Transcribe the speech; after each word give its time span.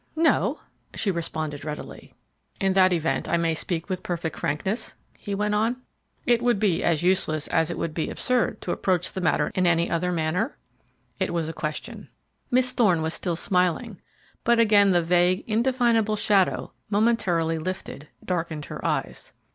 "No," 0.15 0.57
she 0.95 1.11
responded 1.11 1.63
readily. 1.63 2.15
"In 2.59 2.73
that 2.73 2.91
event 2.91 3.29
I 3.29 3.37
may 3.37 3.53
speak 3.53 3.87
with 3.87 4.01
perfect 4.01 4.35
frankness?" 4.35 4.95
he 5.15 5.35
went 5.35 5.53
on. 5.53 5.77
"It 6.25 6.41
would 6.41 6.57
be 6.57 6.83
as 6.83 7.03
useless 7.03 7.47
as 7.49 7.69
it 7.69 7.77
would 7.77 7.93
be 7.93 8.09
absurd 8.09 8.61
to 8.61 8.71
approach 8.71 9.13
the 9.13 9.21
matter 9.21 9.51
in 9.53 9.67
any 9.67 9.91
other 9.91 10.11
manner?" 10.11 10.57
It 11.19 11.31
was 11.31 11.47
a 11.47 11.53
question. 11.53 12.09
Miss 12.49 12.73
Thorne 12.73 13.03
was 13.03 13.13
still 13.13 13.35
smiling, 13.35 14.01
but 14.43 14.59
again 14.59 14.89
the 14.89 15.03
vague, 15.03 15.43
indefinable 15.45 16.15
shadow, 16.15 16.73
momentarily 16.89 17.59
lifted, 17.59 18.07
darkened 18.25 18.65
her 18.65 18.83
eyes. 18.83 19.33